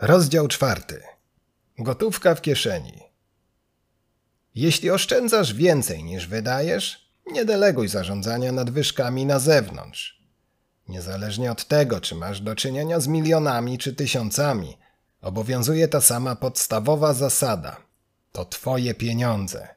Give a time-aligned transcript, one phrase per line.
[0.00, 1.02] Rozdział czwarty.
[1.78, 3.02] Gotówka w kieszeni.
[4.54, 10.22] Jeśli oszczędzasz więcej niż wydajesz, nie deleguj zarządzania nadwyżkami na zewnątrz.
[10.88, 14.78] Niezależnie od tego, czy masz do czynienia z milionami czy tysiącami,
[15.20, 17.76] obowiązuje ta sama podstawowa zasada.
[18.32, 19.68] To twoje pieniądze.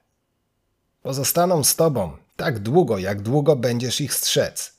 [1.02, 4.79] Pozostaną z tobą tak długo, jak długo będziesz ich strzec.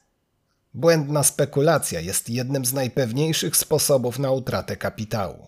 [0.74, 5.46] Błędna spekulacja jest jednym z najpewniejszych sposobów na utratę kapitału.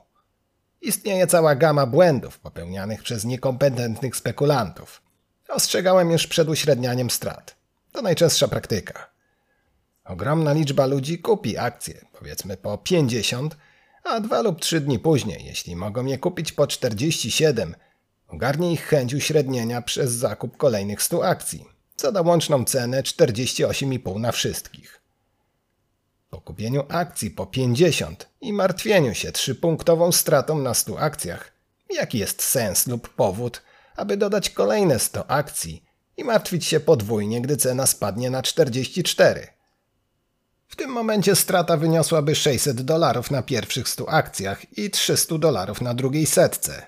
[0.80, 5.03] Istnieje cała gama błędów popełnianych przez niekompetentnych spekulantów.
[5.49, 7.57] Ostrzegałem już przed uśrednianiem strat.
[7.93, 9.11] To najczęstsza praktyka.
[10.05, 13.57] Ogromna liczba ludzi kupi akcje, powiedzmy po 50,
[14.05, 17.75] a dwa lub trzy dni później, jeśli mogą je kupić po 47,
[18.29, 21.65] ogarnie ich chęć uśrednienia przez zakup kolejnych 100 akcji,
[21.97, 25.02] co da łączną cenę 48,5 na wszystkich.
[26.45, 31.52] Kupieniu akcji po 50 i martwieniu się trzypunktową stratą na 100 akcjach,
[31.90, 33.62] jaki jest sens lub powód,
[33.96, 35.84] aby dodać kolejne 100 akcji
[36.16, 39.46] i martwić się podwójnie, gdy cena spadnie na 44?
[40.68, 45.95] W tym momencie strata wyniosłaby 600 dolarów na pierwszych 100 akcjach i 300 dolarów na
[45.95, 46.87] drugiej setce.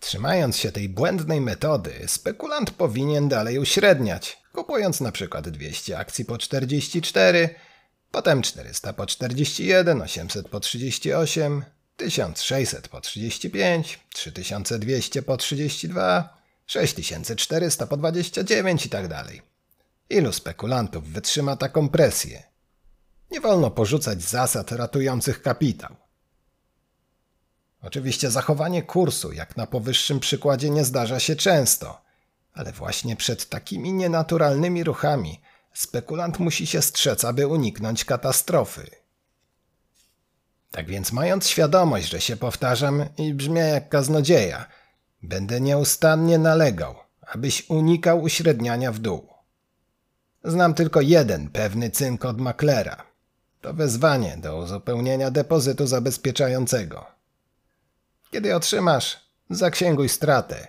[0.00, 6.38] Trzymając się tej błędnej metody, spekulant powinien dalej uśredniać, kupując na przykład 200 akcji po
[6.38, 7.54] 44,
[8.12, 11.64] potem 400 po 41, 800 po 38,
[11.96, 19.42] 1600 po 35, 3200 po 32, 6400 po 29 i tak dalej.
[20.10, 22.42] Ilu spekulantów wytrzyma taką presję?
[23.30, 25.96] Nie wolno porzucać zasad ratujących kapitał.
[27.82, 32.02] Oczywiście zachowanie kursu, jak na powyższym przykładzie, nie zdarza się często,
[32.52, 35.40] ale właśnie przed takimi nienaturalnymi ruchami
[35.74, 38.90] spekulant musi się strzec, aby uniknąć katastrofy.
[40.70, 44.66] Tak więc, mając świadomość, że się powtarzam i brzmię jak kaznodzieja,
[45.22, 49.28] będę nieustannie nalegał, abyś unikał uśredniania w dół.
[50.44, 53.04] Znam tylko jeden pewny cynk od maklera.
[53.60, 57.06] To wezwanie do uzupełnienia depozytu zabezpieczającego.
[58.30, 60.68] Kiedy otrzymasz, zaksięguj stratę.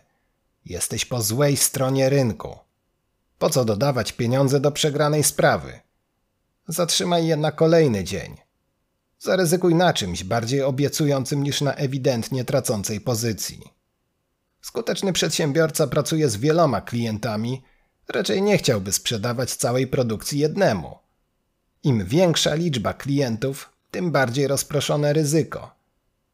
[0.66, 2.58] Jesteś po złej stronie rynku.
[3.44, 5.80] Po co dodawać pieniądze do przegranej sprawy?
[6.68, 8.38] Zatrzymaj je na kolejny dzień.
[9.20, 13.62] Zaryzykuj na czymś bardziej obiecującym niż na ewidentnie tracącej pozycji.
[14.62, 17.64] Skuteczny przedsiębiorca pracuje z wieloma klientami,
[18.10, 20.98] raczej nie chciałby sprzedawać całej produkcji jednemu.
[21.84, 25.76] Im większa liczba klientów, tym bardziej rozproszone ryzyko.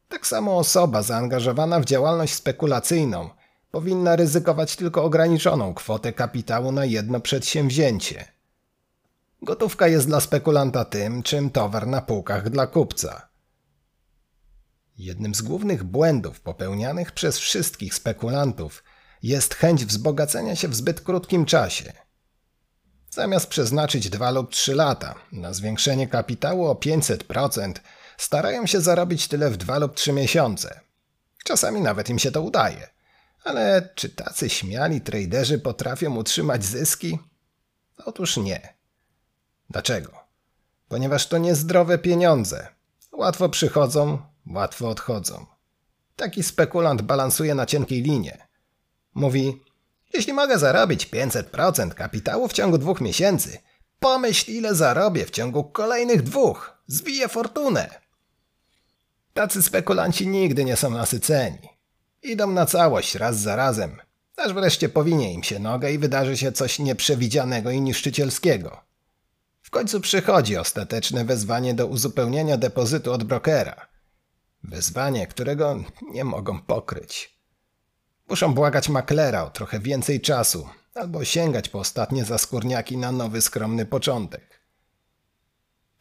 [0.08, 3.30] Tak samo osoba zaangażowana w działalność spekulacyjną
[3.72, 8.26] powinna ryzykować tylko ograniczoną kwotę kapitału na jedno przedsięwzięcie.
[9.42, 13.30] Gotówka jest dla spekulanta tym, czym towar na półkach dla kupca.
[14.98, 18.84] Jednym z głównych błędów popełnianych przez wszystkich spekulantów
[19.24, 21.94] jest chęć wzbogacenia się w zbyt krótkim czasie.
[23.10, 27.74] Zamiast przeznaczyć dwa lub trzy lata na zwiększenie kapitału o 500%,
[28.18, 30.80] starają się zarobić tyle w dwa lub trzy miesiące.
[31.44, 32.99] Czasami nawet im się to udaje.
[33.44, 37.20] Ale czy tacy śmiali traderzy potrafią utrzymać zyski?
[38.06, 38.74] Otóż nie.
[39.70, 40.12] Dlaczego?
[40.88, 42.68] Ponieważ to niezdrowe pieniądze.
[43.12, 45.46] Łatwo przychodzą, łatwo odchodzą.
[46.16, 48.48] Taki spekulant balansuje na cienkiej linie.
[49.14, 49.64] Mówi,
[50.14, 53.58] jeśli mogę zarobić 500% kapitału w ciągu dwóch miesięcy,
[54.00, 56.84] pomyśl ile zarobię w ciągu kolejnych dwóch.
[56.88, 57.90] Zbiję fortunę.
[59.34, 61.79] Tacy spekulanci nigdy nie są nasyceni.
[62.24, 63.98] Idą na całość raz za razem,
[64.38, 68.82] aż wreszcie powinie im się noga i wydarzy się coś nieprzewidzianego i niszczycielskiego.
[69.62, 73.88] W końcu przychodzi ostateczne wezwanie do uzupełnienia depozytu od brokera.
[74.64, 77.40] Wezwanie, którego nie mogą pokryć.
[78.30, 83.86] Muszą błagać maklera o trochę więcej czasu, albo sięgać po ostatnie zaskórniaki na nowy skromny
[83.86, 84.59] początek.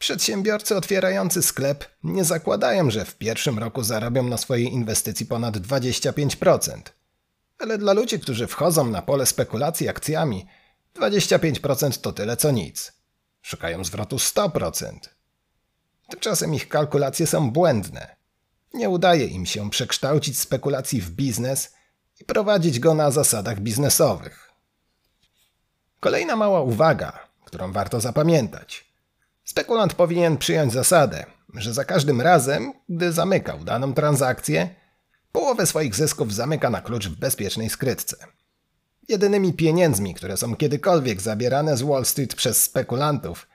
[0.08, 6.80] Przedsiębiorcy otwierający sklep nie zakładają, że w pierwszym roku zarobią na swojej inwestycji ponad 25%.
[7.58, 10.46] Ale dla ludzi, którzy wchodzą na pole spekulacji akcjami,
[10.94, 12.92] 25% to tyle co nic.
[13.42, 14.92] Szukają zwrotu 100%.
[16.10, 18.16] Tymczasem ich kalkulacje są błędne.
[18.74, 21.74] Nie udaje im się przekształcić spekulacji w biznes
[22.20, 24.50] i prowadzić go na zasadach biznesowych.
[26.00, 28.84] Kolejna mała uwaga, którą warto zapamiętać–
[29.48, 34.74] Spekulant powinien przyjąć zasadę, że za każdym razem, gdy zamykał daną transakcję,
[35.32, 38.16] połowę swoich zysków zamyka na klucz w bezpiecznej skrytce.
[39.08, 43.46] Jedynymi pieniędzmi, które są kiedykolwiek zabierane z Wall Street przez spekulantów,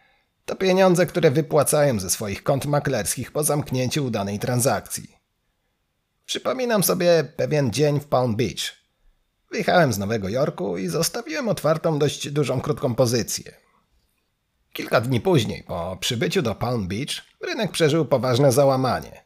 [0.45, 5.16] To pieniądze, które wypłacają ze swoich kont maklerskich po zamknięciu udanej transakcji.
[6.25, 8.75] Przypominam sobie pewien dzień w Palm Beach.
[9.51, 13.62] Wyjechałem z Nowego Jorku i zostawiłem otwartą dość dużą krótką pozycję.
[14.74, 19.24] Kilka dni później, po przybyciu do Palm Beach, rynek przeżył poważne załamanie.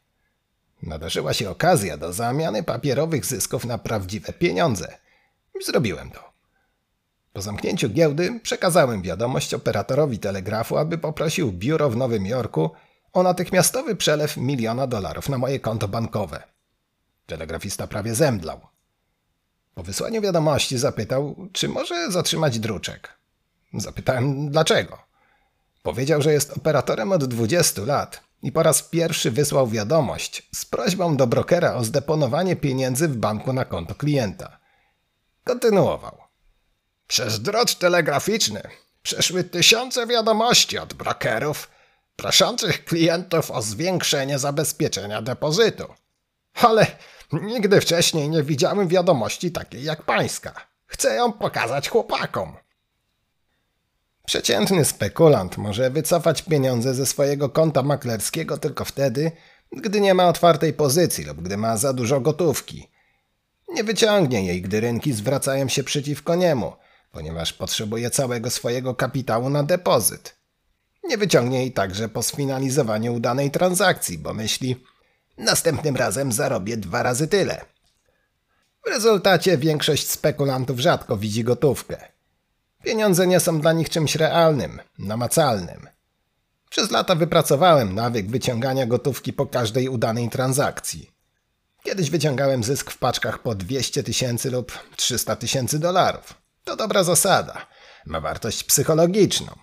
[0.83, 4.97] Nadarzyła się okazja do zamiany papierowych zysków na prawdziwe pieniądze.
[5.65, 6.31] Zrobiłem to.
[7.33, 12.69] Po zamknięciu giełdy przekazałem wiadomość operatorowi telegrafu, aby poprosił biuro w Nowym Jorku
[13.13, 16.43] o natychmiastowy przelew miliona dolarów na moje konto bankowe.
[17.25, 18.59] Telegrafista prawie zemdlał.
[19.75, 23.17] Po wysłaniu wiadomości zapytał, czy może zatrzymać druczek.
[23.73, 25.06] Zapytałem dlaczego.
[25.87, 31.17] Powiedział, że jest operatorem od 20 lat i po raz pierwszy wysłał wiadomość z prośbą
[31.17, 34.59] do brokera o zdeponowanie pieniędzy w banku na konto klienta.
[35.43, 36.17] Kontynuował.
[37.07, 38.61] Przez drot telegraficzny
[39.01, 41.69] przyszły tysiące wiadomości od brokerów
[42.15, 45.85] proszących klientów o zwiększenie zabezpieczenia depozytu.
[46.53, 46.87] Ale
[47.31, 50.53] nigdy wcześniej nie widziałem wiadomości takiej jak pańska.
[50.85, 52.57] Chcę ją pokazać chłopakom.
[54.27, 59.31] Przeciętny spekulant może wycofać pieniądze ze swojego konta maklerskiego tylko wtedy,
[59.71, 62.89] gdy nie ma otwartej pozycji lub gdy ma za dużo gotówki.
[63.69, 66.73] Nie wyciągnie jej, gdy rynki zwracają się przeciwko niemu,
[67.11, 70.35] ponieważ potrzebuje całego swojego kapitału na depozyt.
[71.03, 74.85] Nie wyciągnie jej także po sfinalizowaniu udanej transakcji, bo myśli,
[75.37, 77.65] następnym razem zarobię dwa razy tyle.
[78.85, 82.16] W rezultacie większość spekulantów rzadko widzi gotówkę.
[82.87, 85.89] Pieniądze nie są dla nich czymś realnym, namacalnym.
[86.69, 91.11] Przez lata wypracowałem nawyk wyciągania gotówki po każdej udanej transakcji.
[91.83, 96.33] Kiedyś wyciągałem zysk w paczkach po 200 tysięcy lub 300 tysięcy dolarów.
[96.63, 97.65] To dobra zasada.
[98.05, 99.55] Ma wartość psychologiczną.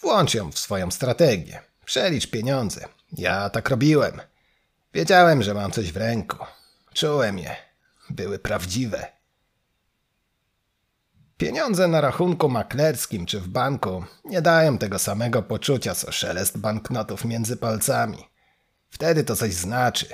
[0.00, 1.60] Włącz ją w swoją strategię.
[1.84, 2.88] Przelicz pieniądze.
[3.12, 4.20] Ja tak robiłem.
[4.94, 6.36] Wiedziałem, że mam coś w ręku.
[6.94, 7.56] Czułem je.
[8.10, 9.21] Były prawdziwe.
[11.42, 17.24] Pieniądze na rachunku maklerskim czy w banku nie dają tego samego poczucia co szelest banknotów
[17.24, 18.18] między palcami.
[18.90, 20.06] Wtedy to coś znaczy.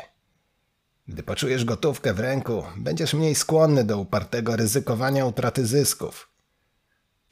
[1.08, 6.28] Gdy poczujesz gotówkę w ręku, będziesz mniej skłonny do upartego ryzykowania utraty zysków.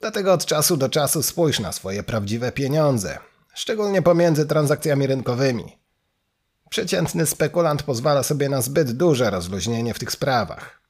[0.00, 3.18] Dlatego od czasu do czasu spójrz na swoje prawdziwe pieniądze,
[3.54, 5.78] szczególnie pomiędzy transakcjami rynkowymi.
[6.70, 10.85] Przeciętny spekulant pozwala sobie na zbyt duże rozluźnienie w tych sprawach.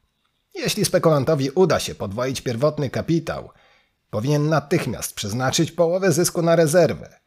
[0.56, 3.50] Jeśli spekulantowi uda się podwoić pierwotny kapitał,
[4.10, 7.20] powinien natychmiast przeznaczyć połowę zysku na rezerwę.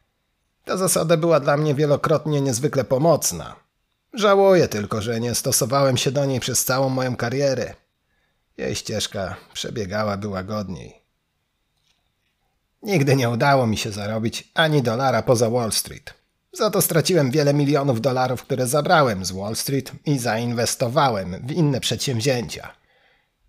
[0.64, 3.56] Ta zasada była dla mnie wielokrotnie niezwykle pomocna.
[4.12, 7.74] Żałuję tylko, że nie stosowałem się do niej przez całą moją karierę.
[8.56, 11.02] Jej ścieżka przebiegałaby łagodniej.
[12.82, 16.14] Nigdy nie udało mi się zarobić ani dolara poza Wall Street.
[16.52, 21.80] Za to straciłem wiele milionów dolarów, które zabrałem z Wall Street i zainwestowałem w inne
[21.80, 22.79] przedsięwzięcia.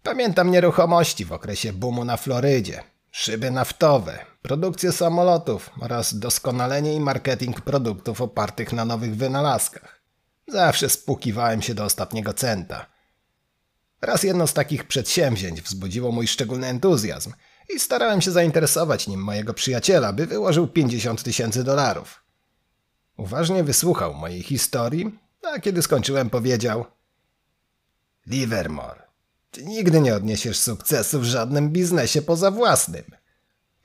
[0.03, 7.61] Pamiętam nieruchomości w okresie boomu na Florydzie, szyby naftowe, produkcję samolotów oraz doskonalenie i marketing
[7.61, 10.01] produktów opartych na nowych wynalazkach.
[10.47, 12.85] Zawsze spukiwałem się do ostatniego centa.
[14.01, 17.33] Raz jedno z takich przedsięwzięć wzbudziło mój szczególny entuzjazm
[17.75, 22.23] i starałem się zainteresować nim mojego przyjaciela, by wyłożył 50 tysięcy dolarów.
[23.17, 26.85] Uważnie wysłuchał mojej historii, a kiedy skończyłem powiedział
[28.27, 29.10] Livermore,
[29.51, 33.03] ty nigdy nie odniesiesz sukcesu w żadnym biznesie poza własnym.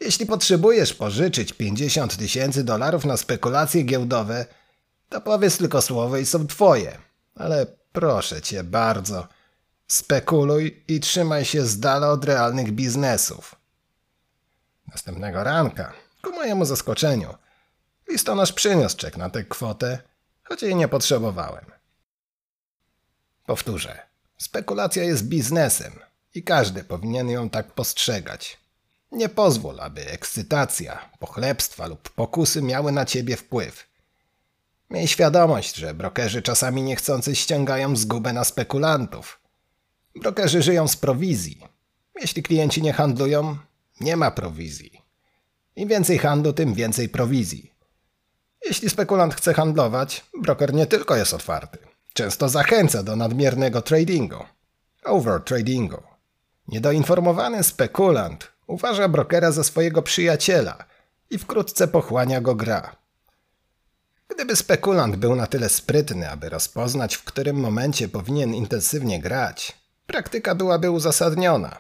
[0.00, 4.46] Jeśli potrzebujesz pożyczyć 50 tysięcy dolarów na spekulacje giełdowe,
[5.08, 6.99] to powiedz tylko słowo i są twoje.
[7.35, 9.28] Ale proszę cię bardzo,
[9.88, 13.54] spekuluj i trzymaj się z dala od realnych biznesów.
[14.88, 15.92] Następnego ranka,
[16.23, 17.35] ku mojemu zaskoczeniu,
[18.08, 19.99] listonosz przyniósł czek na tę kwotę,
[20.44, 21.64] choć jej nie potrzebowałem.
[23.46, 24.06] Powtórzę.
[24.38, 25.93] Spekulacja jest biznesem
[26.35, 28.59] i każdy powinien ją tak postrzegać.
[29.12, 33.87] Nie pozwól, aby ekscytacja, pochlebstwa lub pokusy miały na ciebie wpływ.
[34.90, 39.40] Miej świadomość, że brokerzy czasami niechcący ściągają zgubę na spekulantów.
[40.14, 41.62] Brokerzy żyją z prowizji.
[42.21, 43.57] Jeśli klienci nie handlują,
[44.00, 45.02] nie ma prowizji.
[45.76, 47.73] Im więcej handlu, tym więcej prowizji.
[48.66, 51.78] Jeśli spekulant chce handlować, broker nie tylko jest otwarty,
[52.16, 54.44] często zachęca do nadmiernego tradingu,
[55.04, 56.02] overtradingu.
[56.68, 60.85] Niedoinformowany spekulant uważa brokera za swojego przyjaciela
[61.30, 62.96] i wkrótce pochłania go gra.
[64.28, 70.54] Gdyby spekulant był na tyle sprytny, aby rozpoznać, w którym momencie powinien intensywnie grać, praktyka
[70.54, 71.78] byłaby uzasadniona.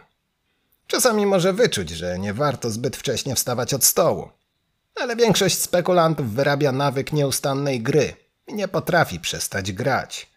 [0.86, 4.28] Czasami może wyczuć, że nie warto zbyt wcześnie wstawać od stołu.
[4.94, 10.30] Ale większość spekulantów wyrabia nawyk nieustannej gry nie potrafi przestać grać.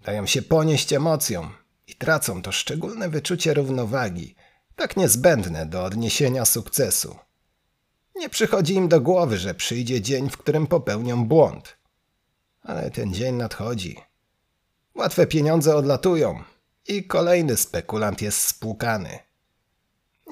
[0.00, 1.54] Dają się ponieść emocjom
[1.86, 4.34] i tracą to szczególne wyczucie równowagi,
[4.76, 7.16] tak niezbędne do odniesienia sukcesu.
[8.16, 11.76] Nie przychodzi im do głowy, że przyjdzie dzień, w którym popełnią błąd.
[12.62, 13.96] Ale ten dzień nadchodzi.
[14.94, 16.42] Łatwe pieniądze odlatują
[16.88, 19.18] i kolejny spekulant jest spłukany.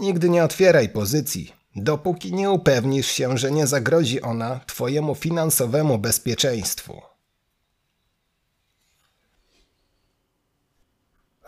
[0.00, 7.02] Nigdy nie otwieraj pozycji, dopóki nie upewnisz się, że nie zagrozi ona Twojemu finansowemu bezpieczeństwu.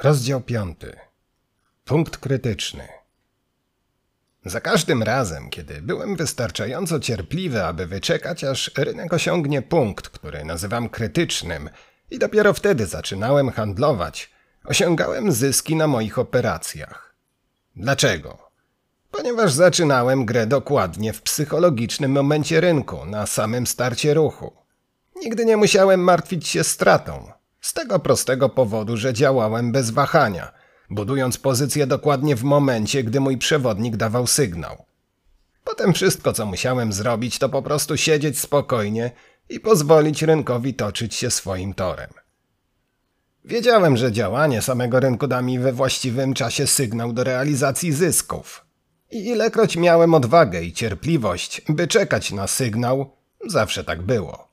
[0.00, 0.78] Rozdział 5.
[1.84, 2.88] Punkt krytyczny.
[4.44, 10.88] Za każdym razem, kiedy byłem wystarczająco cierpliwy, aby wyczekać, aż rynek osiągnie punkt, który nazywam
[10.88, 11.70] krytycznym,
[12.10, 14.30] i dopiero wtedy zaczynałem handlować,
[14.64, 17.14] osiągałem zyski na moich operacjach.
[17.76, 18.47] Dlaczego?
[19.10, 24.52] Ponieważ zaczynałem grę dokładnie w psychologicznym momencie rynku, na samym starcie ruchu.
[25.16, 27.32] Nigdy nie musiałem martwić się stratą.
[27.60, 30.52] Z tego prostego powodu, że działałem bez wahania,
[30.90, 34.84] budując pozycję dokładnie w momencie, gdy mój przewodnik dawał sygnał.
[35.64, 39.10] Potem wszystko, co musiałem zrobić, to po prostu siedzieć spokojnie
[39.48, 42.10] i pozwolić rynkowi toczyć się swoim torem.
[43.44, 48.67] Wiedziałem, że działanie samego rynku da mi we właściwym czasie sygnał do realizacji zysków.
[49.10, 53.10] Ilekroć miałem odwagę i cierpliwość, by czekać na sygnał,
[53.46, 54.48] zawsze tak było.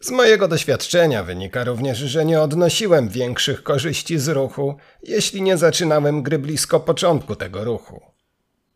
[0.00, 6.22] Z mojego doświadczenia wynika również, że nie odnosiłem większych korzyści z ruchu, jeśli nie zaczynałem
[6.22, 8.00] gry blisko początku tego ruchu.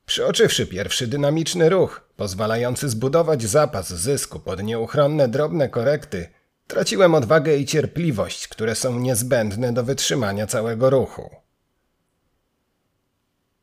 [0.06, 6.28] Przeoczywszy pierwszy dynamiczny ruch, pozwalający zbudować zapas zysku pod nieuchronne drobne korekty,
[6.66, 11.41] traciłem odwagę i cierpliwość, które są niezbędne do wytrzymania całego ruchu.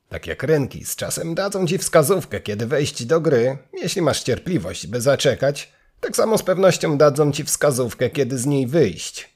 [0.09, 4.87] Tak jak rynki z czasem dadzą ci wskazówkę, kiedy wejść do gry, jeśli masz cierpliwość,
[4.87, 9.29] by zaczekać, tak samo z pewnością dadzą ci wskazówkę, kiedy z niej wyjść.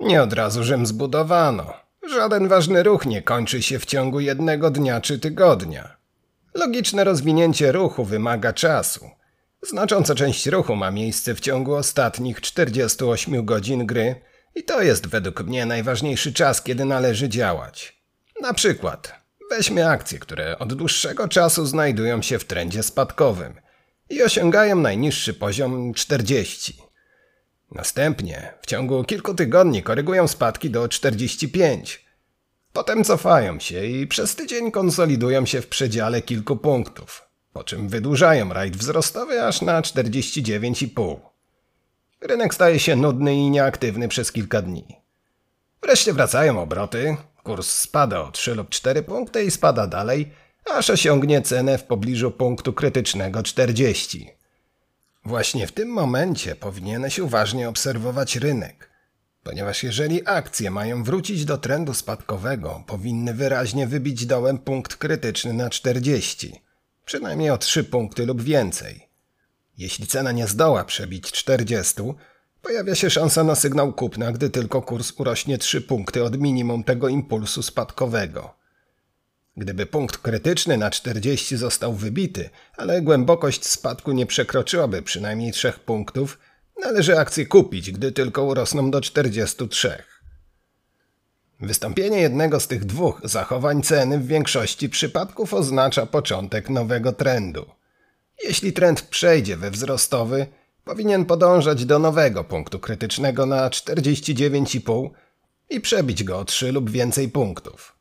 [0.00, 1.74] Nie od razu Rzym zbudowano.
[2.10, 5.96] Żaden ważny ruch nie kończy się w ciągu jednego dnia czy tygodnia.
[6.54, 9.10] Logiczne rozwinięcie ruchu wymaga czasu.
[9.62, 14.14] Znacząca część ruchu ma miejsce w ciągu ostatnich 48 godzin gry
[14.54, 18.02] i to jest według mnie najważniejszy czas, kiedy należy działać.
[18.40, 19.17] Na przykład,
[19.50, 23.54] weźmy akcje, które od dłuższego czasu znajdują się w trendzie spadkowym
[24.10, 26.82] i osiągają najniższy poziom 40.
[27.70, 32.04] Następnie w ciągu kilku tygodni korygują spadki do 45.
[32.72, 38.52] Potem cofają się i przez tydzień konsolidują się w przedziale kilku punktów, po czym wydłużają
[38.52, 41.16] rajd wzrostowy aż na 49,5.
[42.20, 44.84] Rynek staje się nudny i nieaktywny przez kilka dni.
[45.82, 47.16] Wreszcie wracają obroty,
[47.48, 50.30] kurs spada o 3 lub 4 punkty i spada dalej,
[50.74, 54.30] aż osiągnie cenę w pobliżu punktu krytycznego 40.
[55.24, 58.90] Właśnie w tym momencie powinieneś uważnie obserwować rynek,
[59.42, 65.70] ponieważ jeżeli akcje mają wrócić do trendu spadkowego, powinny wyraźnie wybić dołem punkt krytyczny na
[65.70, 66.60] 40,
[67.04, 69.08] przynajmniej o 3 punkty lub więcej.
[69.78, 72.02] Jeśli cena nie zdoła przebić 40,
[72.68, 77.08] pojawia się szansa na sygnał kupna, gdy tylko kurs urośnie 3 punkty od minimum tego
[77.08, 78.54] impulsu spadkowego.
[79.56, 86.38] Gdyby punkt krytyczny na 40 został wybity, ale głębokość spadku nie przekroczyłaby przynajmniej 3 punktów,
[86.82, 90.02] należy akcje kupić, gdy tylko urosną do 43.
[91.60, 97.66] Wystąpienie jednego z tych dwóch zachowań ceny w większości przypadków oznacza początek nowego trendu.
[98.44, 100.46] Jeśli trend przejdzie we wzrostowy,
[100.88, 105.10] powinien podążać do nowego punktu krytycznego na 49,5
[105.70, 107.96] i przebić go o 3 lub więcej punktów.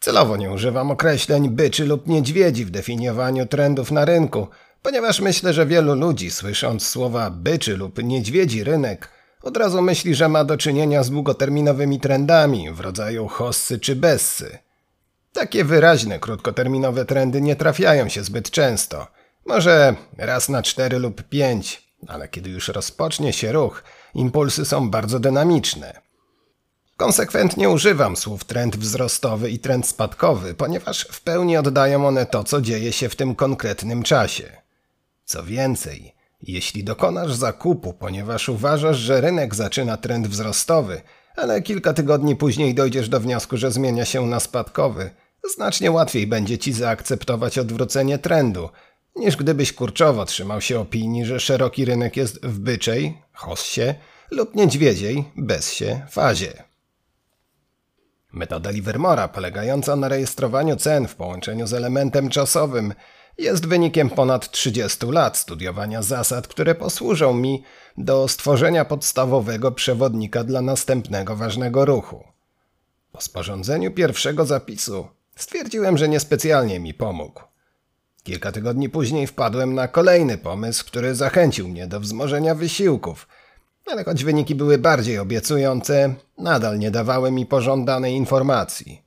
[0.00, 4.48] Celowo nie używam określeń byczy lub niedźwiedzi w definiowaniu trendów na rynku,
[4.82, 9.10] ponieważ myślę, że wielu ludzi słysząc słowa byczy lub niedźwiedzi rynek
[9.42, 14.58] od razu myśli, że ma do czynienia z długoterminowymi trendami w rodzaju hossy czy bessy.
[15.32, 19.06] Takie wyraźne, krótkoterminowe trendy nie trafiają się zbyt często.
[19.46, 23.82] Może raz na cztery lub pięć, ale kiedy już rozpocznie się ruch,
[24.14, 26.00] impulsy są bardzo dynamiczne.
[26.96, 32.60] Konsekwentnie używam słów trend wzrostowy i trend spadkowy, ponieważ w pełni oddają one to, co
[32.60, 34.56] dzieje się w tym konkretnym czasie.
[35.24, 41.02] Co więcej, jeśli dokonasz zakupu, ponieważ uważasz, że rynek zaczyna trend wzrostowy,
[41.36, 45.10] ale kilka tygodni później dojdziesz do wniosku, że zmienia się na spadkowy,
[45.54, 48.68] znacznie łatwiej będzie ci zaakceptować odwrócenie trendu,
[49.16, 53.94] niż gdybyś kurczowo trzymał się opinii, że szeroki rynek jest w byczej, hossie
[54.30, 56.64] lub niedźwiedziej, bezsie, fazie.
[58.32, 62.94] Metoda Livermora, polegająca na rejestrowaniu cen w połączeniu z elementem czasowym,
[63.38, 67.62] jest wynikiem ponad 30 lat studiowania zasad, które posłużą mi
[67.98, 72.24] do stworzenia podstawowego przewodnika dla następnego ważnego ruchu.
[73.12, 77.53] Po sporządzeniu pierwszego zapisu stwierdziłem, że niespecjalnie mi pomógł.
[78.24, 83.28] Kilka tygodni później wpadłem na kolejny pomysł, który zachęcił mnie do wzmożenia wysiłków,
[83.86, 89.02] ale choć wyniki były bardziej obiecujące, nadal nie dawały mi pożądanej informacji.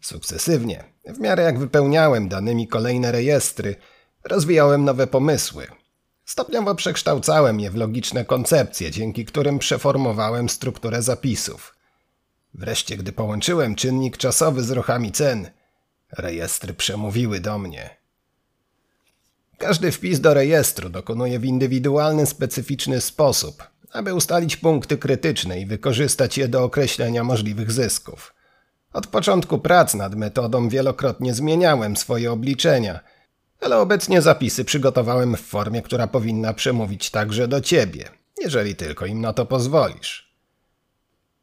[0.00, 3.76] Sukcesywnie, w miarę jak wypełniałem danymi kolejne rejestry,
[4.24, 5.66] rozwijałem nowe pomysły.
[6.24, 11.74] Stopniowo przekształcałem je w logiczne koncepcje, dzięki którym przeformowałem strukturę zapisów.
[12.54, 15.50] Wreszcie, gdy połączyłem czynnik czasowy z ruchami cen,
[16.12, 17.99] rejestry przemówiły do mnie.
[19.60, 23.62] Każdy wpis do rejestru dokonuje w indywidualny, specyficzny sposób,
[23.92, 28.34] aby ustalić punkty krytyczne i wykorzystać je do określenia możliwych zysków.
[28.92, 33.00] Od początku prac nad metodą wielokrotnie zmieniałem swoje obliczenia,
[33.60, 38.08] ale obecnie zapisy przygotowałem w formie, która powinna przemówić także do ciebie,
[38.42, 40.34] jeżeli tylko im na to pozwolisz.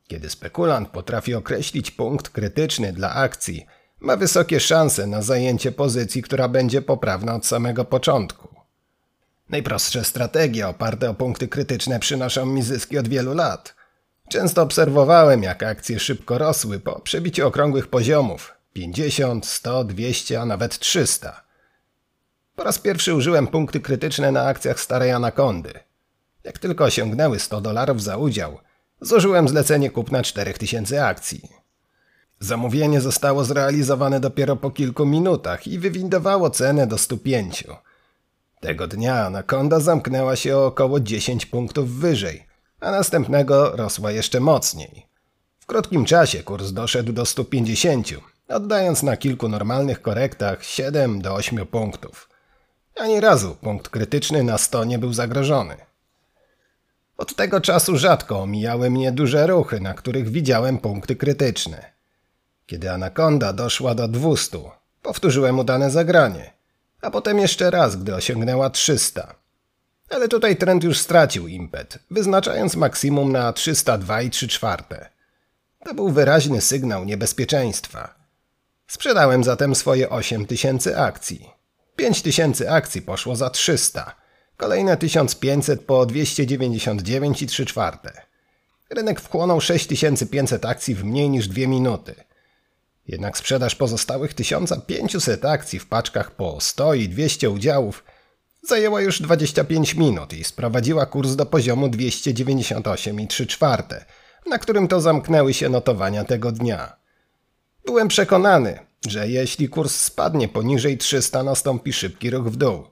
[0.07, 3.65] Kiedy spekulant potrafi określić punkt krytyczny dla akcji,
[3.99, 8.47] ma wysokie szanse na zajęcie pozycji, która będzie poprawna od samego początku.
[9.49, 13.75] Najprostsze strategie oparte o punkty krytyczne przynoszą mi zyski od wielu lat.
[14.29, 20.79] Często obserwowałem, jak akcje szybko rosły po przebiciu okrągłych poziomów 50, 100, 200, a nawet
[20.79, 21.43] 300.
[22.55, 25.73] Po raz pierwszy użyłem punkty krytyczne na akcjach starej anakondy.
[26.43, 28.59] Jak tylko osiągnęły 100 dolarów za udział,
[29.01, 31.56] złożyłem zlecenie kupna 4000 akcji.
[32.39, 37.63] Zamówienie zostało zrealizowane dopiero po kilku minutach i wywindowało cenę do 105.
[38.59, 42.47] Tego dnia anakonda zamknęła się o około 10 punktów wyżej,
[42.79, 45.07] a następnego rosła jeszcze mocniej.
[45.59, 48.07] W krótkim czasie kurs doszedł do 150,
[48.47, 52.29] oddając na kilku normalnych korektach 7 do 8 punktów.
[52.95, 55.77] Ani razu punkt krytyczny na 100 nie był zagrożony.
[57.17, 61.96] Od tego czasu rzadko omijały mnie duże ruchy, na których widziałem punkty krytyczne.
[62.67, 64.57] Kiedy anakonda doszła do 200,
[65.01, 66.53] powtórzyłem udane zagranie,
[67.01, 69.35] a potem jeszcze raz, gdy osiągnęła 300.
[70.09, 75.09] Ale tutaj trend już stracił impet, wyznaczając maksimum na 302 i 3 czwarte.
[75.85, 78.15] To był wyraźny sygnał niebezpieczeństwa.
[78.87, 81.49] Sprzedałem zatem swoje 8000 akcji.
[81.95, 84.15] 5000 akcji poszło za 300,
[84.57, 88.21] kolejne 1500 po 299 i 3 czwarte.
[88.89, 92.26] Rynek wchłonął 6500 akcji w mniej niż 2 minuty.
[93.07, 98.03] Jednak sprzedaż pozostałych 1500 akcji w paczkach po 100 i 200 udziałów
[98.61, 104.05] zajęła już 25 minut i sprowadziła kurs do poziomu 298,3 czwarte,
[104.45, 106.97] na którym to zamknęły się notowania tego dnia.
[107.85, 112.83] Byłem przekonany, że jeśli kurs spadnie poniżej 300 nastąpi szybki ruch w dół.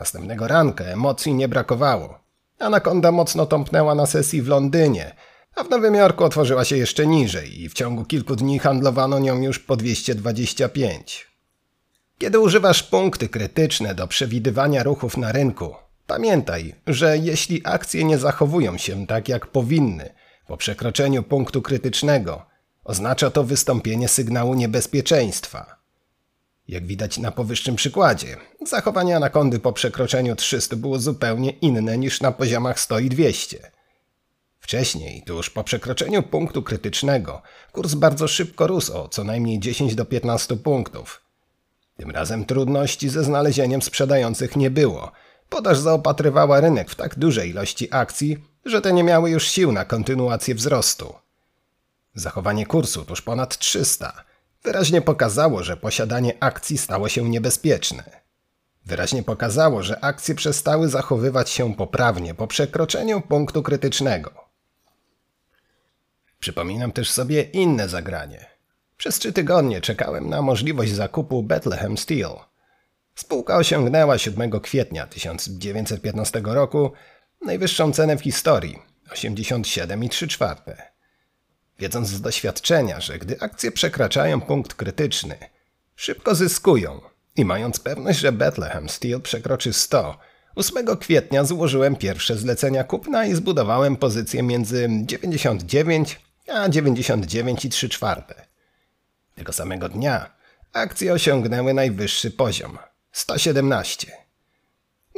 [0.00, 2.18] Następnego ranka emocji nie brakowało.
[2.58, 5.14] Anakonda mocno tąpnęła na sesji w Londynie,
[5.58, 9.42] a w Nowym Jorku otworzyła się jeszcze niżej i w ciągu kilku dni handlowano nią
[9.42, 11.26] już po 225.
[12.18, 15.74] Kiedy używasz punkty krytyczne do przewidywania ruchów na rynku,
[16.06, 20.14] pamiętaj, że jeśli akcje nie zachowują się tak jak powinny
[20.46, 22.46] po przekroczeniu punktu krytycznego,
[22.84, 25.76] oznacza to wystąpienie sygnału niebezpieczeństwa.
[26.68, 32.32] Jak widać na powyższym przykładzie, zachowanie anakondy po przekroczeniu 300 było zupełnie inne niż na
[32.32, 33.77] poziomach 100 i 200.
[34.68, 40.04] Wcześniej, tuż po przekroczeniu punktu krytycznego, kurs bardzo szybko rósł o co najmniej 10 do
[40.04, 41.22] 15 punktów.
[41.96, 45.12] Tym razem trudności ze znalezieniem sprzedających nie było.
[45.48, 49.84] Podaż zaopatrywała rynek w tak dużej ilości akcji, że te nie miały już sił na
[49.84, 51.14] kontynuację wzrostu.
[52.14, 54.24] Zachowanie kursu tuż ponad 300
[54.64, 58.20] wyraźnie pokazało, że posiadanie akcji stało się niebezpieczne.
[58.86, 64.47] Wyraźnie pokazało, że akcje przestały zachowywać się poprawnie po przekroczeniu punktu krytycznego.
[66.40, 68.46] Przypominam też sobie inne zagranie.
[68.96, 72.30] Przez trzy tygodnie czekałem na możliwość zakupu Bethlehem Steel.
[73.14, 76.92] Spółka osiągnęła 7 kwietnia 1915 roku
[77.46, 78.78] najwyższą cenę w historii
[79.12, 80.82] 87,3 czwarte.
[81.78, 85.36] Wiedząc z doświadczenia, że gdy akcje przekraczają punkt krytyczny,
[85.96, 87.00] szybko zyskują
[87.36, 90.18] i mając pewność, że Bethlehem Steel przekroczy 100,
[90.54, 98.46] 8 kwietnia złożyłem pierwsze zlecenia kupna i zbudowałem pozycję między 99 a 99,3 czwarte.
[99.34, 100.30] Tego samego dnia
[100.72, 102.78] akcje osiągnęły najwyższy poziom
[103.12, 104.12] 117.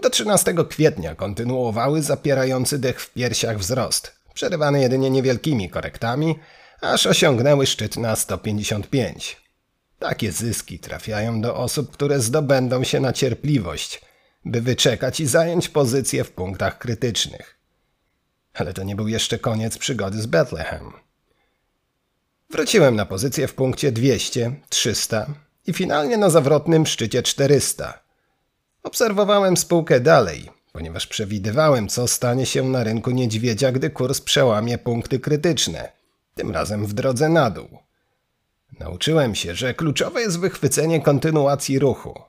[0.03, 6.39] Do 13 kwietnia kontynuowały zapierający dech w piersiach wzrost, przerywany jedynie niewielkimi korektami,
[6.81, 9.37] aż osiągnęły szczyt na 155.
[9.99, 14.01] Takie zyski trafiają do osób, które zdobędą się na cierpliwość,
[14.45, 17.59] by wyczekać i zająć pozycję w punktach krytycznych.
[18.55, 20.93] Ale to nie był jeszcze koniec przygody z Bethlehem.
[22.51, 25.27] Wróciłem na pozycję w punkcie 200, 300
[25.67, 28.03] i finalnie na zawrotnym szczycie 400.
[28.83, 35.21] Obserwowałem spółkę dalej, ponieważ przewidywałem, co stanie się na rynku niedźwiedzia, gdy kurs przełamie punkty
[35.21, 35.93] krytyczne,
[36.35, 37.69] tym razem w drodze na dół.
[38.81, 42.23] Nauczyłem się, że kluczowe jest wychwycenie kontynuacji ruchu.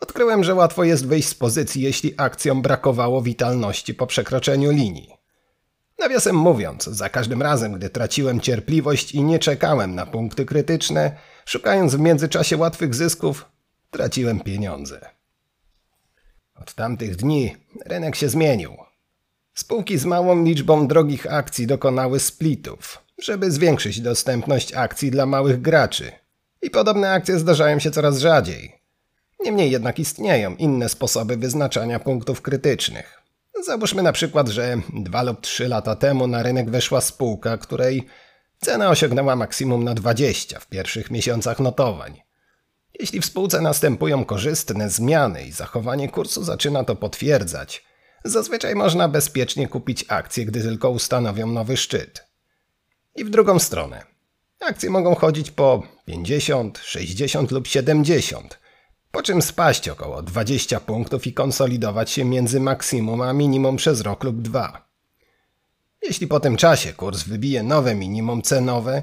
[0.00, 5.21] Odkryłem, że łatwo jest wyjść z pozycji, jeśli akcjom brakowało witalności po przekroczeniu linii.
[6.02, 11.94] Nawiasem mówiąc, za każdym razem, gdy traciłem cierpliwość i nie czekałem na punkty krytyczne, szukając
[11.94, 13.46] w międzyczasie łatwych zysków,
[13.90, 15.10] traciłem pieniądze.
[16.54, 18.76] Od tamtych dni rynek się zmienił.
[19.54, 26.12] Spółki z małą liczbą drogich akcji dokonały splitów, żeby zwiększyć dostępność akcji dla małych graczy.
[26.62, 28.80] I podobne akcje zdarzają się coraz rzadziej.
[29.44, 33.21] Niemniej jednak istnieją inne sposoby wyznaczania punktów krytycznych.
[33.66, 38.06] Załóżmy na przykład, że dwa lub trzy lata temu na rynek weszła spółka, której
[38.60, 42.22] cena osiągnęła maksimum na 20 w pierwszych miesiącach notowań.
[43.00, 47.84] Jeśli w spółce następują korzystne zmiany i zachowanie kursu zaczyna to potwierdzać,
[48.24, 52.26] zazwyczaj można bezpiecznie kupić akcje, gdy tylko ustanowią nowy szczyt.
[53.14, 54.02] I w drugą stronę.
[54.60, 58.58] Akcje mogą chodzić po 50, 60 lub 70,
[59.12, 64.24] po czym spaść około 20 punktów i konsolidować się między maksimum a minimum przez rok
[64.24, 64.88] lub dwa.
[66.02, 69.02] Jeśli po tym czasie kurs wybije nowe minimum cenowe,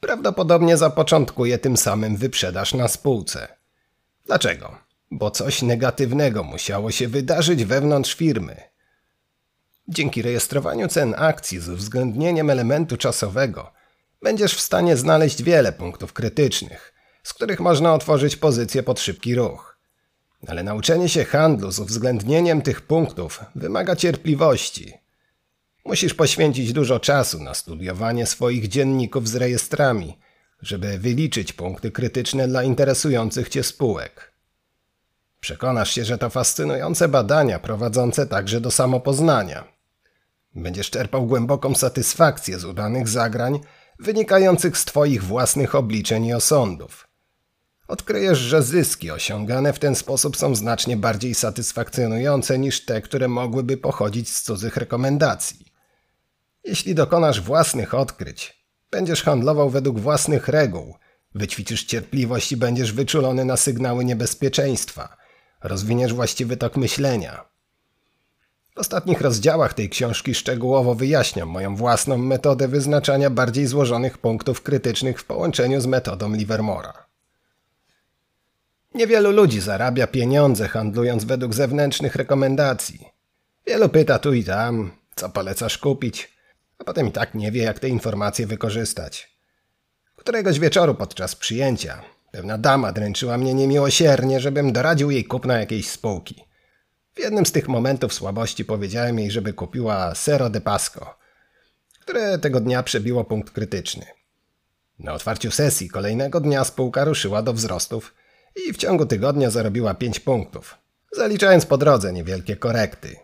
[0.00, 3.48] prawdopodobnie zapoczątkuje tym samym wyprzedaż na spółce.
[4.26, 4.78] Dlaczego?
[5.10, 8.56] Bo coś negatywnego musiało się wydarzyć wewnątrz firmy.
[9.88, 13.72] Dzięki rejestrowaniu cen akcji z uwzględnieniem elementu czasowego
[14.22, 16.95] będziesz w stanie znaleźć wiele punktów krytycznych,
[17.26, 19.78] z których można otworzyć pozycję pod szybki ruch.
[20.46, 24.94] Ale nauczenie się handlu z uwzględnieniem tych punktów wymaga cierpliwości.
[25.84, 30.18] Musisz poświęcić dużo czasu na studiowanie swoich dzienników z rejestrami,
[30.62, 34.32] żeby wyliczyć punkty krytyczne dla interesujących cię spółek.
[35.40, 39.64] Przekonasz się, że to fascynujące badania prowadzące także do samopoznania.
[40.54, 43.60] Będziesz czerpał głęboką satysfakcję z udanych zagrań
[43.98, 47.06] wynikających z Twoich własnych obliczeń i osądów.
[47.88, 53.76] Odkryjesz, że zyski osiągane w ten sposób są znacznie bardziej satysfakcjonujące niż te, które mogłyby
[53.76, 55.66] pochodzić z cudzych rekomendacji.
[56.64, 60.94] Jeśli dokonasz własnych odkryć, będziesz handlował według własnych reguł,
[61.34, 65.16] wyćwiczysz cierpliwość i będziesz wyczulony na sygnały niebezpieczeństwa,
[65.62, 67.44] rozwiniesz właściwy tok myślenia.
[68.74, 75.20] W ostatnich rozdziałach tej książki szczegółowo wyjaśniam moją własną metodę wyznaczania bardziej złożonych punktów krytycznych
[75.20, 77.05] w połączeniu z metodą Livermora.
[78.96, 83.08] Niewielu ludzi zarabia pieniądze handlując według zewnętrznych rekomendacji.
[83.66, 86.36] Wielu pyta tu i tam, co polecasz kupić,
[86.78, 89.36] a potem i tak nie wie, jak te informacje wykorzystać.
[90.16, 96.44] Któregoś wieczoru podczas przyjęcia pewna dama dręczyła mnie niemiłosiernie, żebym doradził jej kupna jakiejś spółki.
[97.14, 101.14] W jednym z tych momentów słabości powiedziałem jej, żeby kupiła Sero de Pasco,
[102.00, 104.06] które tego dnia przebiło punkt krytyczny.
[104.98, 108.14] Na otwarciu sesji kolejnego dnia spółka ruszyła do wzrostów
[108.56, 110.74] i w ciągu tygodnia zarobiła 5 punktów,
[111.12, 113.16] zaliczając po drodze niewielkie korekty.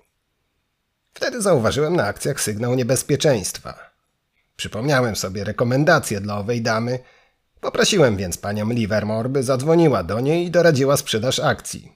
[1.14, 3.90] Wtedy zauważyłem na akcjach sygnał niebezpieczeństwa.
[4.56, 6.98] Przypomniałem sobie rekomendacje dla owej damy,
[7.60, 11.92] poprosiłem więc panią Livermore, by zadzwoniła do niej i doradziła sprzedaż akcji.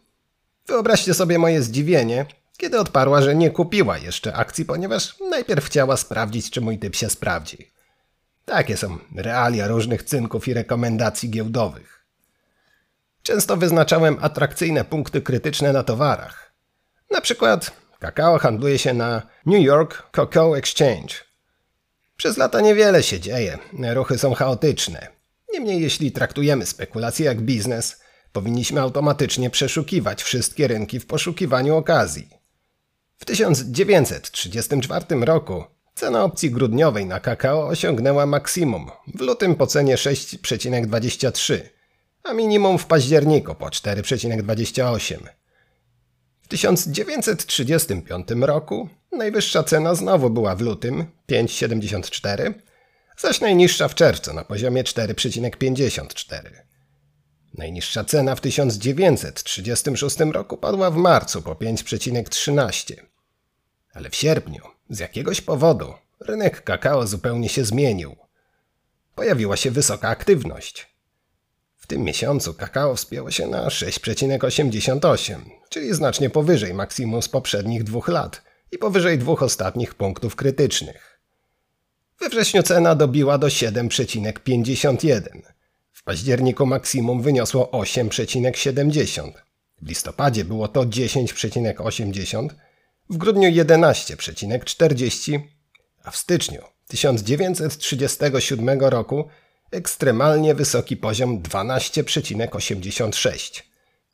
[0.66, 6.50] Wyobraźcie sobie moje zdziwienie, kiedy odparła, że nie kupiła jeszcze akcji, ponieważ najpierw chciała sprawdzić,
[6.50, 7.70] czy mój typ się sprawdzi.
[8.44, 11.95] Takie są realia różnych cynków i rekomendacji giełdowych.
[13.26, 16.54] Często wyznaczałem atrakcyjne punkty krytyczne na towarach.
[17.10, 21.14] Na przykład kakao handluje się na New York Cocoa Exchange.
[22.16, 23.58] Przez lata niewiele się dzieje,
[23.94, 25.08] ruchy są chaotyczne.
[25.52, 28.00] Niemniej jeśli traktujemy spekulacje jak biznes,
[28.32, 32.28] powinniśmy automatycznie przeszukiwać wszystkie rynki w poszukiwaniu okazji.
[33.18, 41.75] W 1934 roku cena opcji grudniowej na kakao osiągnęła maksimum, w lutym po cenie 6,23,
[42.26, 45.18] a minimum w październiku po 4,28.
[46.42, 52.52] W 1935 roku najwyższa cena znowu była w lutym 5,74,
[53.18, 56.66] zaś najniższa w czerwcu na poziomie 4,54.
[57.54, 62.94] Najniższa cena w 1936 roku padła w marcu po 5,13.
[63.94, 68.16] Ale w sierpniu, z jakiegoś powodu, rynek kakao zupełnie się zmienił.
[69.14, 70.95] Pojawiła się wysoka aktywność.
[71.86, 78.08] W tym miesiącu kakao wspięło się na 6,88, czyli znacznie powyżej maksimum z poprzednich dwóch
[78.08, 81.20] lat i powyżej dwóch ostatnich punktów krytycznych.
[82.20, 85.20] We wrześniu cena dobiła do 7,51.
[85.92, 89.32] W październiku maksimum wyniosło 8,70.
[89.82, 92.48] W listopadzie było to 10,80,
[93.10, 95.40] w grudniu 11,40,
[96.04, 99.28] a w styczniu 1937 roku
[99.70, 103.62] ekstremalnie wysoki poziom 12,86,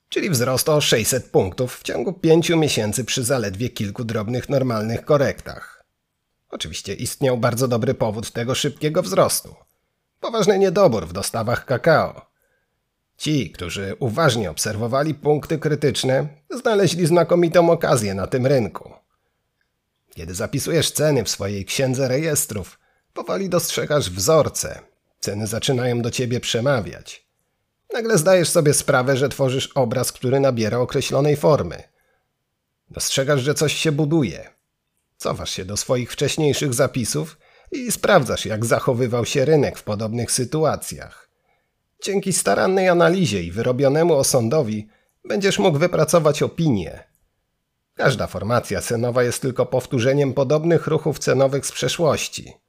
[0.08, 5.84] czyli wzrost o 600 punktów w ciągu 5 miesięcy przy zaledwie kilku drobnych normalnych korektach.
[6.50, 9.54] Oczywiście istniał bardzo dobry powód tego szybkiego wzrostu.
[10.20, 12.32] Poważny niedobór w dostawach kakao.
[13.16, 18.92] Ci, którzy uważnie obserwowali punkty krytyczne, znaleźli znakomitą okazję na tym rynku.
[20.14, 22.78] Kiedy zapisujesz ceny w swojej księdze rejestrów,
[23.12, 24.91] powoli dostrzegasz wzorce.
[25.22, 27.26] Ceny zaczynają do ciebie przemawiać.
[27.92, 31.82] Nagle zdajesz sobie sprawę, że tworzysz obraz, który nabiera określonej formy.
[32.90, 34.50] Dostrzegasz, że coś się buduje.
[35.16, 37.38] Cofasz się do swoich wcześniejszych zapisów
[37.72, 41.30] i sprawdzasz, jak zachowywał się rynek w podobnych sytuacjach.
[42.04, 44.88] Dzięki starannej analizie i wyrobionemu osądowi
[45.24, 47.04] będziesz mógł wypracować opinię.
[47.94, 52.61] Każda formacja cenowa jest tylko powtórzeniem podobnych ruchów cenowych z przeszłości.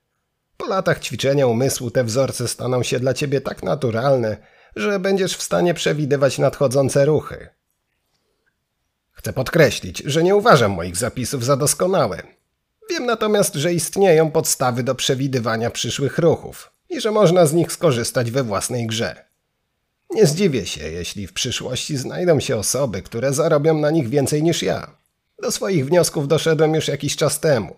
[0.58, 4.38] Po latach ćwiczenia umysłu te wzorce staną się dla ciebie tak naturalne,
[4.76, 7.50] że będziesz w stanie przewidywać nadchodzące ruchy.
[9.12, 12.24] Chcę podkreślić, że nie uważam moich zapisów za doskonałe.
[12.90, 18.32] Wiem natomiast, że istnieją podstawy do przewidywania przyszłych ruchów i że można z nich skorzystać
[18.32, 19.26] we własnej grze.
[20.10, 24.64] Nie zdziwię się, jeśli w przyszłości znajdą się osoby, które zarobią na nich więcej niż
[24.64, 24.98] ja.
[25.42, 27.76] Do swoich wniosków doszedłem już jakiś czas temu.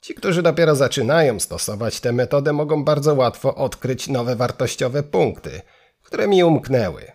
[0.00, 5.60] Ci, którzy dopiero zaczynają stosować tę metodę, mogą bardzo łatwo odkryć nowe wartościowe punkty,
[6.02, 7.12] które mi umknęły.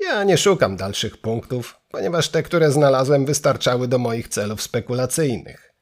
[0.00, 5.74] Ja nie szukam dalszych punktów, ponieważ te, które znalazłem, wystarczały do moich celów spekulacyjnych.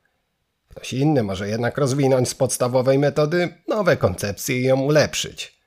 [0.69, 5.61] Ktoś inny może jednak rozwinąć z podstawowej metody nowe koncepcje i ją ulepszyć.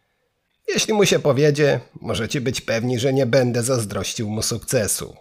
[0.67, 5.15] Jeśli mu się powiedzie, możecie być pewni, że nie będę zazdrościł mu sukcesu.